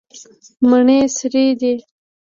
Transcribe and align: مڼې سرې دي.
مڼې 0.69 0.99
سرې 1.17 1.47
دي. 1.59 1.73